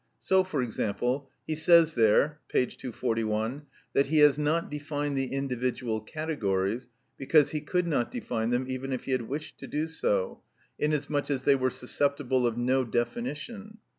[0.19, 2.65] So, for example, he says there (p.
[2.65, 8.65] 241) that he has not defined the individual categories, because he could not define them
[8.67, 10.41] even if he had wished to do so,
[10.79, 13.77] inasmuch as they were susceptible of no definition.